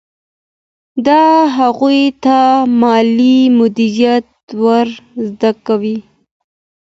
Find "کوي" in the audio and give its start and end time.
5.65-5.97